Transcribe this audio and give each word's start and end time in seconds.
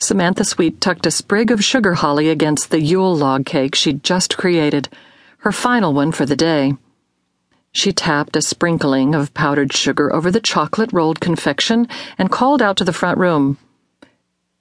Samantha 0.00 0.44
Sweet 0.44 0.80
tucked 0.80 1.06
a 1.06 1.10
sprig 1.10 1.50
of 1.50 1.64
sugar 1.64 1.94
holly 1.94 2.28
against 2.28 2.70
the 2.70 2.80
Yule 2.80 3.16
log 3.16 3.44
cake 3.44 3.74
she'd 3.74 4.04
just 4.04 4.38
created, 4.38 4.88
her 5.38 5.50
final 5.50 5.92
one 5.92 6.12
for 6.12 6.24
the 6.24 6.36
day. 6.36 6.74
She 7.72 7.92
tapped 7.92 8.36
a 8.36 8.42
sprinkling 8.42 9.14
of 9.14 9.34
powdered 9.34 9.72
sugar 9.72 10.14
over 10.14 10.30
the 10.30 10.40
chocolate 10.40 10.92
rolled 10.92 11.20
confection 11.20 11.88
and 12.16 12.30
called 12.30 12.62
out 12.62 12.76
to 12.76 12.84
the 12.84 12.92
front 12.92 13.18
room. 13.18 13.58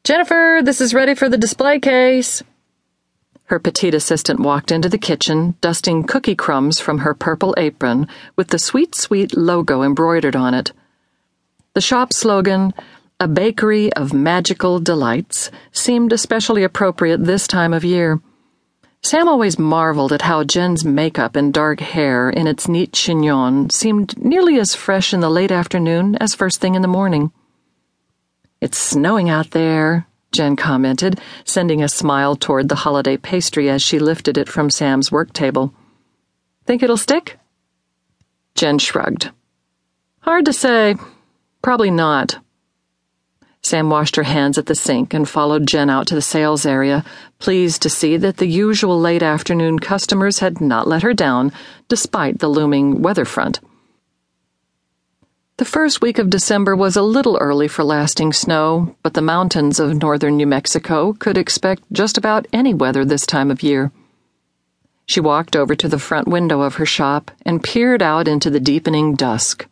Jennifer, 0.03 0.61
this 0.63 0.81
is 0.81 0.93
ready 0.93 1.13
for 1.13 1.29
the 1.29 1.37
display 1.37 1.79
case. 1.79 2.41
Her 3.45 3.59
petite 3.59 3.93
assistant 3.93 4.39
walked 4.39 4.71
into 4.71 4.89
the 4.89 4.97
kitchen, 4.97 5.55
dusting 5.61 6.03
cookie 6.03 6.35
crumbs 6.35 6.79
from 6.79 6.99
her 6.99 7.13
purple 7.13 7.53
apron 7.57 8.07
with 8.35 8.47
the 8.49 8.59
Sweet's 8.59 9.01
Sweets 9.01 9.35
logo 9.35 9.83
embroidered 9.83 10.35
on 10.35 10.53
it. 10.53 10.73
The 11.73 11.81
shop 11.81 12.11
slogan, 12.11 12.73
a 13.19 13.27
bakery 13.27 13.91
of 13.93 14.13
magical 14.13 14.79
delights 14.79 15.49
seemed 15.71 16.13
especially 16.13 16.63
appropriate 16.63 17.23
this 17.23 17.47
time 17.47 17.73
of 17.73 17.83
year. 17.83 18.21
Sam 19.01 19.27
always 19.27 19.57
marveled 19.57 20.13
at 20.13 20.21
how 20.21 20.43
Jen's 20.43 20.85
makeup 20.85 21.35
and 21.35 21.53
dark 21.53 21.79
hair 21.79 22.29
in 22.29 22.45
its 22.45 22.67
neat 22.67 22.91
chignon 22.91 23.71
seemed 23.71 24.17
nearly 24.23 24.59
as 24.59 24.75
fresh 24.75 25.13
in 25.13 25.19
the 25.19 25.29
late 25.29 25.51
afternoon 25.51 26.15
as 26.17 26.35
first 26.35 26.61
thing 26.61 26.75
in 26.75 26.81
the 26.81 26.87
morning. 26.87 27.31
It's 28.61 28.77
snowing 28.77 29.29
out 29.29 29.51
there, 29.51 30.07
Jen 30.31 30.55
commented, 30.55 31.19
sending 31.43 31.81
a 31.81 31.89
smile 31.89 32.35
toward 32.35 32.69
the 32.69 32.75
holiday 32.75 33.17
pastry 33.17 33.69
as 33.69 33.81
she 33.81 33.97
lifted 33.97 34.37
it 34.37 34.49
from 34.49 34.69
Sam's 34.69 35.11
work 35.11 35.33
table. 35.33 35.73
Think 36.65 36.83
it'll 36.83 36.97
stick? 36.97 37.39
Jen 38.55 38.77
shrugged. 38.77 39.31
Hard 40.19 40.45
to 40.45 40.53
say. 40.53 40.95
Probably 41.61 41.91
not. 41.91 42.39
Sam 43.67 43.89
washed 43.89 44.15
her 44.15 44.23
hands 44.23 44.57
at 44.57 44.67
the 44.67 44.75
sink 44.75 45.13
and 45.13 45.27
followed 45.27 45.67
Jen 45.67 45.89
out 45.89 46.07
to 46.07 46.15
the 46.15 46.21
sales 46.21 46.65
area, 46.65 47.03
pleased 47.37 47.81
to 47.81 47.89
see 47.89 48.15
that 48.15 48.37
the 48.37 48.47
usual 48.47 48.97
late 48.97 49.21
afternoon 49.21 49.79
customers 49.79 50.39
had 50.39 50.61
not 50.61 50.87
let 50.87 51.03
her 51.03 51.13
down, 51.13 51.51
despite 51.89 52.39
the 52.39 52.47
looming 52.47 53.01
weather 53.01 53.25
front. 53.25 53.59
The 55.57 55.65
first 55.65 56.01
week 56.01 56.17
of 56.17 56.29
December 56.29 56.77
was 56.77 56.95
a 56.95 57.01
little 57.01 57.37
early 57.41 57.67
for 57.67 57.83
lasting 57.83 58.31
snow, 58.31 58.95
but 59.03 59.15
the 59.15 59.21
mountains 59.21 59.81
of 59.81 60.01
northern 60.01 60.37
New 60.37 60.47
Mexico 60.47 61.11
could 61.11 61.37
expect 61.37 61.83
just 61.91 62.17
about 62.17 62.47
any 62.53 62.73
weather 62.73 63.03
this 63.03 63.25
time 63.25 63.51
of 63.51 63.63
year. 63.63 63.91
She 65.07 65.19
walked 65.19 65.57
over 65.57 65.75
to 65.75 65.89
the 65.89 65.99
front 65.99 66.29
window 66.29 66.61
of 66.61 66.75
her 66.75 66.85
shop 66.85 67.31
and 67.45 67.61
peered 67.61 68.01
out 68.01 68.29
into 68.29 68.49
the 68.49 68.61
deepening 68.61 69.15
dusk. 69.15 69.67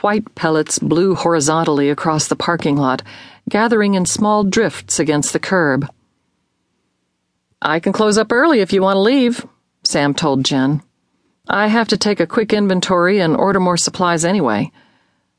White 0.00 0.34
pellets 0.34 0.78
blew 0.78 1.14
horizontally 1.14 1.90
across 1.90 2.28
the 2.28 2.36
parking 2.36 2.76
lot, 2.76 3.02
gathering 3.48 3.94
in 3.94 4.06
small 4.06 4.44
drifts 4.44 5.00
against 5.00 5.32
the 5.32 5.40
curb. 5.40 5.90
I 7.60 7.80
can 7.80 7.92
close 7.92 8.16
up 8.16 8.30
early 8.30 8.60
if 8.60 8.72
you 8.72 8.82
want 8.82 8.96
to 8.96 9.00
leave, 9.00 9.44
Sam 9.82 10.14
told 10.14 10.44
Jen. 10.44 10.82
I 11.48 11.66
have 11.66 11.88
to 11.88 11.96
take 11.96 12.20
a 12.20 12.26
quick 12.26 12.52
inventory 12.52 13.18
and 13.18 13.34
order 13.34 13.58
more 13.58 13.76
supplies 13.76 14.24
anyway. 14.24 14.70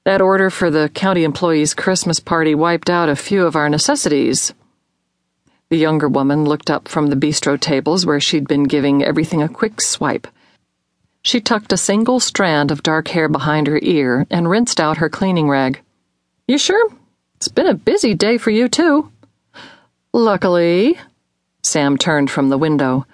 That 0.03 0.21
order 0.21 0.49
for 0.49 0.69
the 0.69 0.89
county 0.89 1.23
employees' 1.23 1.73
Christmas 1.73 2.19
party 2.19 2.53
wiped 2.53 2.89
out 2.89 3.09
a 3.09 3.15
few 3.15 3.45
of 3.45 3.55
our 3.55 3.69
necessities. 3.69 4.53
The 5.69 5.77
younger 5.77 6.09
woman 6.09 6.43
looked 6.43 6.69
up 6.69 6.87
from 6.87 7.07
the 7.07 7.15
bistro 7.15 7.59
tables 7.59 8.05
where 8.05 8.19
she'd 8.19 8.47
been 8.47 8.63
giving 8.63 9.03
everything 9.03 9.41
a 9.41 9.47
quick 9.47 9.79
swipe. 9.79 10.27
She 11.21 11.41
tucked 11.41 11.73
a 11.73 11.77
single 11.77 12.19
strand 12.19 12.71
of 12.71 12.83
dark 12.83 13.09
hair 13.09 13.27
behind 13.27 13.67
her 13.67 13.79
ear 13.81 14.25
and 14.29 14.49
rinsed 14.49 14.79
out 14.79 14.97
her 14.97 15.09
cleaning 15.09 15.49
rag. 15.49 15.81
You 16.47 16.57
sure? 16.57 16.89
It's 17.35 17.47
been 17.47 17.67
a 17.67 17.73
busy 17.73 18.13
day 18.13 18.37
for 18.37 18.51
you, 18.51 18.67
too. 18.67 19.11
Luckily, 20.13 20.97
Sam 21.61 21.97
turned 21.97 22.31
from 22.31 22.49
the 22.49 22.57
window. 22.57 23.05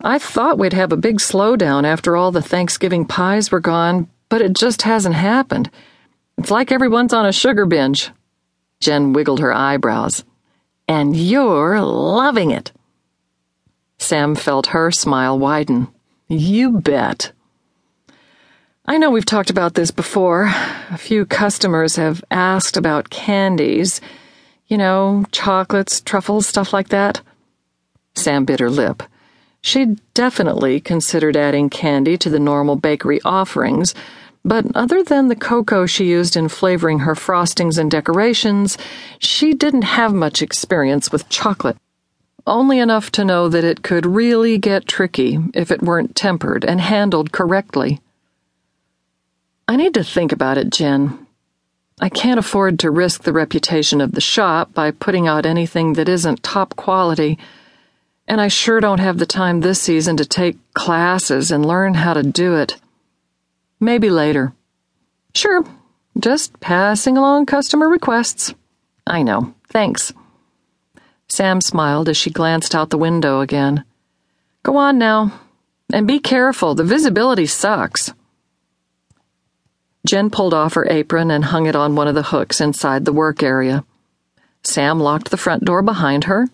I 0.00 0.18
thought 0.18 0.58
we'd 0.58 0.72
have 0.72 0.92
a 0.92 0.96
big 0.96 1.18
slowdown 1.18 1.84
after 1.84 2.16
all 2.16 2.32
the 2.32 2.42
Thanksgiving 2.42 3.06
pies 3.06 3.50
were 3.50 3.60
gone, 3.60 4.08
but 4.28 4.40
it 4.40 4.52
just 4.52 4.82
hasn't 4.82 5.14
happened. 5.14 5.70
It's 6.38 6.50
like 6.50 6.72
everyone's 6.72 7.12
on 7.12 7.26
a 7.26 7.32
sugar 7.32 7.66
binge. 7.66 8.10
Jen 8.80 9.12
wiggled 9.12 9.40
her 9.40 9.52
eyebrows. 9.52 10.24
And 10.88 11.16
you're 11.16 11.80
loving 11.80 12.50
it. 12.50 12.72
Sam 13.98 14.34
felt 14.34 14.68
her 14.68 14.90
smile 14.90 15.38
widen. 15.38 15.88
You 16.32 16.80
bet. 16.80 17.30
I 18.86 18.96
know 18.96 19.10
we've 19.10 19.26
talked 19.26 19.50
about 19.50 19.74
this 19.74 19.90
before. 19.90 20.50
A 20.90 20.96
few 20.96 21.26
customers 21.26 21.96
have 21.96 22.24
asked 22.30 22.78
about 22.78 23.10
candies. 23.10 24.00
You 24.66 24.78
know, 24.78 25.26
chocolates, 25.30 26.00
truffles, 26.00 26.46
stuff 26.46 26.72
like 26.72 26.88
that. 26.88 27.20
Sam 28.14 28.46
bit 28.46 28.60
her 28.60 28.70
lip. 28.70 29.02
She'd 29.60 30.00
definitely 30.14 30.80
considered 30.80 31.36
adding 31.36 31.68
candy 31.68 32.16
to 32.16 32.30
the 32.30 32.40
normal 32.40 32.76
bakery 32.76 33.20
offerings, 33.26 33.94
but 34.42 34.64
other 34.74 35.04
than 35.04 35.28
the 35.28 35.36
cocoa 35.36 35.84
she 35.84 36.06
used 36.06 36.34
in 36.34 36.48
flavoring 36.48 37.00
her 37.00 37.14
frostings 37.14 37.76
and 37.76 37.90
decorations, 37.90 38.78
she 39.18 39.52
didn't 39.52 39.82
have 39.82 40.14
much 40.14 40.40
experience 40.40 41.12
with 41.12 41.28
chocolate 41.28 41.76
only 42.46 42.78
enough 42.78 43.10
to 43.12 43.24
know 43.24 43.48
that 43.48 43.64
it 43.64 43.82
could 43.82 44.06
really 44.06 44.58
get 44.58 44.86
tricky 44.86 45.38
if 45.54 45.70
it 45.70 45.82
weren't 45.82 46.16
tempered 46.16 46.64
and 46.64 46.80
handled 46.80 47.32
correctly. 47.32 48.00
I 49.68 49.76
need 49.76 49.94
to 49.94 50.04
think 50.04 50.32
about 50.32 50.58
it, 50.58 50.70
Jen. 50.70 51.26
I 52.00 52.08
can't 52.08 52.40
afford 52.40 52.80
to 52.80 52.90
risk 52.90 53.22
the 53.22 53.32
reputation 53.32 54.00
of 54.00 54.12
the 54.12 54.20
shop 54.20 54.74
by 54.74 54.90
putting 54.90 55.28
out 55.28 55.46
anything 55.46 55.92
that 55.92 56.08
isn't 56.08 56.42
top 56.42 56.74
quality, 56.74 57.38
and 58.26 58.40
I 58.40 58.48
sure 58.48 58.80
don't 58.80 59.00
have 59.00 59.18
the 59.18 59.26
time 59.26 59.60
this 59.60 59.80
season 59.80 60.16
to 60.16 60.24
take 60.24 60.56
classes 60.74 61.50
and 61.50 61.64
learn 61.64 61.94
how 61.94 62.14
to 62.14 62.22
do 62.22 62.56
it. 62.56 62.80
Maybe 63.78 64.10
later. 64.10 64.52
Sure, 65.34 65.64
just 66.18 66.58
passing 66.60 67.16
along 67.16 67.46
customer 67.46 67.88
requests. 67.88 68.54
I 69.06 69.22
know, 69.22 69.54
thanks. 69.68 70.12
Sam 71.32 71.62
smiled 71.62 72.10
as 72.10 72.16
she 72.18 72.28
glanced 72.28 72.74
out 72.74 72.90
the 72.90 72.98
window 72.98 73.40
again. 73.40 73.86
Go 74.62 74.76
on 74.76 74.98
now. 74.98 75.40
And 75.90 76.06
be 76.06 76.18
careful, 76.18 76.74
the 76.74 76.84
visibility 76.84 77.46
sucks. 77.46 78.12
Jen 80.06 80.28
pulled 80.28 80.52
off 80.52 80.74
her 80.74 80.86
apron 80.90 81.30
and 81.30 81.46
hung 81.46 81.64
it 81.64 81.74
on 81.74 81.94
one 81.94 82.06
of 82.06 82.14
the 82.14 82.24
hooks 82.24 82.60
inside 82.60 83.06
the 83.06 83.14
work 83.14 83.42
area. 83.42 83.82
Sam 84.62 85.00
locked 85.00 85.30
the 85.30 85.38
front 85.38 85.64
door 85.64 85.80
behind 85.80 86.24
her, 86.24 86.48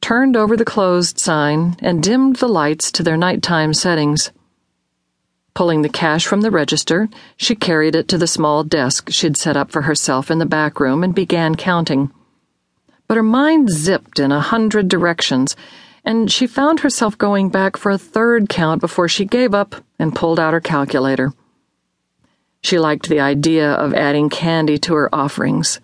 turned 0.00 0.36
over 0.36 0.56
the 0.56 0.64
closed 0.64 1.18
sign, 1.18 1.74
and 1.80 2.00
dimmed 2.00 2.36
the 2.36 2.48
lights 2.48 2.92
to 2.92 3.02
their 3.02 3.16
nighttime 3.16 3.74
settings. 3.74 4.30
Pulling 5.54 5.82
the 5.82 5.88
cash 5.88 6.24
from 6.24 6.42
the 6.42 6.52
register, 6.52 7.08
she 7.36 7.56
carried 7.56 7.96
it 7.96 8.06
to 8.06 8.16
the 8.16 8.28
small 8.28 8.62
desk 8.62 9.10
she'd 9.10 9.36
set 9.36 9.56
up 9.56 9.72
for 9.72 9.82
herself 9.82 10.30
in 10.30 10.38
the 10.38 10.46
back 10.46 10.78
room 10.78 11.02
and 11.02 11.16
began 11.16 11.56
counting 11.56 12.12
but 13.10 13.16
her 13.16 13.24
mind 13.24 13.68
zipped 13.68 14.20
in 14.20 14.30
a 14.30 14.38
hundred 14.38 14.86
directions, 14.86 15.56
and 16.04 16.30
she 16.30 16.46
found 16.46 16.78
herself 16.78 17.18
going 17.18 17.48
back 17.48 17.76
for 17.76 17.90
a 17.90 17.98
third 17.98 18.48
count 18.48 18.80
before 18.80 19.08
she 19.08 19.24
gave 19.24 19.52
up 19.52 19.74
and 19.98 20.14
pulled 20.14 20.38
out 20.38 20.52
her 20.52 20.60
calculator. 20.60 21.32
She 22.62 22.78
liked 22.78 23.08
the 23.08 23.18
idea 23.18 23.72
of 23.72 23.94
adding 23.94 24.28
candy 24.28 24.78
to 24.78 24.94
her 24.94 25.12
offerings. 25.12 25.80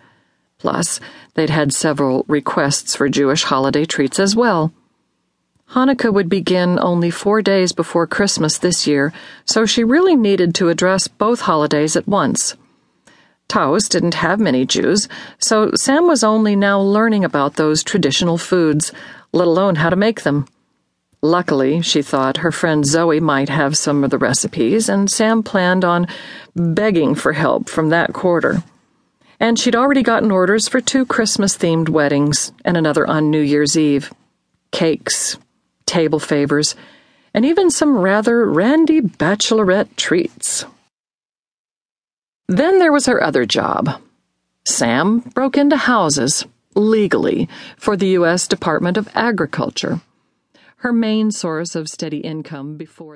Plus, 0.57 1.01
they'd 1.33 1.49
had 1.49 1.73
several 1.73 2.23
requests 2.29 2.95
for 2.95 3.09
Jewish 3.09 3.43
holiday 3.43 3.83
treats 3.83 4.19
as 4.19 4.33
well. 4.33 4.71
Hanukkah 5.71 6.13
would 6.13 6.29
begin 6.29 6.79
only 6.79 7.11
four 7.11 7.41
days 7.41 7.73
before 7.73 8.07
Christmas 8.07 8.57
this 8.57 8.87
year, 8.87 9.11
so 9.43 9.65
she 9.65 9.83
really 9.83 10.15
needed 10.15 10.55
to 10.55 10.69
address 10.69 11.09
both 11.09 11.41
holidays 11.41 11.97
at 11.97 12.07
once. 12.07 12.55
Taos 13.47 13.87
didn't 13.87 14.15
have 14.15 14.39
many 14.39 14.65
Jews, 14.65 15.07
so 15.39 15.71
Sam 15.75 16.07
was 16.07 16.23
only 16.23 16.55
now 16.55 16.81
learning 16.81 17.23
about 17.23 17.55
those 17.55 17.83
traditional 17.83 18.37
foods, 18.37 18.91
let 19.31 19.47
alone 19.47 19.75
how 19.75 19.89
to 19.89 19.95
make 19.95 20.23
them. 20.23 20.47
Luckily, 21.21 21.81
she 21.81 22.01
thought 22.01 22.37
her 22.37 22.51
friend 22.51 22.85
Zoe 22.85 23.19
might 23.19 23.49
have 23.49 23.77
some 23.77 24.03
of 24.03 24.11
the 24.11 24.17
recipes, 24.17 24.89
and 24.89 25.09
Sam 25.09 25.43
planned 25.43 25.83
on 25.83 26.07
begging 26.55 27.15
for 27.15 27.33
help 27.33 27.69
from 27.69 27.89
that 27.89 28.13
quarter. 28.13 28.63
And 29.39 29.57
she'd 29.57 29.75
already 29.75 30.03
gotten 30.03 30.31
orders 30.31 30.67
for 30.67 30.81
two 30.81 31.05
Christmas 31.05 31.57
themed 31.57 31.89
weddings 31.89 32.51
and 32.65 32.75
another 32.75 33.07
on 33.07 33.31
New 33.31 33.41
Year's 33.41 33.77
Eve. 33.77 34.11
Cakes, 34.71 35.37
table 35.85 36.19
favors, 36.19 36.75
and 37.33 37.45
even 37.45 37.69
some 37.71 37.97
rather 37.97 38.45
randy 38.45 39.01
bachelorette 39.01 39.95
treats. 39.95 40.65
Then 42.47 42.79
there 42.79 42.93
was 42.93 43.07
her 43.07 43.21
other 43.21 43.45
job. 43.45 44.01
Sam 44.65 45.19
broke 45.19 45.57
into 45.57 45.75
houses, 45.75 46.45
legally, 46.75 47.49
for 47.77 47.97
the 47.97 48.07
U.S. 48.19 48.47
Department 48.47 48.97
of 48.97 49.09
Agriculture. 49.13 50.01
Her 50.77 50.93
main 50.93 51.31
source 51.31 51.75
of 51.75 51.89
steady 51.89 52.19
income 52.19 52.77
before 52.77 53.15